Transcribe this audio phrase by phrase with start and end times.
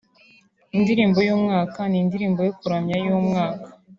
[0.75, 3.67] Indirimbo y’Umwaka n’Indirimbo yo kuramya y’Umwaka